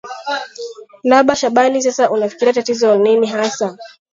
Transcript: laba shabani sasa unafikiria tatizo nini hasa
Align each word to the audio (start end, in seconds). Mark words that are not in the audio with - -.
laba 1.03 1.35
shabani 1.35 1.81
sasa 1.83 2.09
unafikiria 2.11 2.53
tatizo 2.53 2.97
nini 2.97 3.27
hasa 3.27 3.77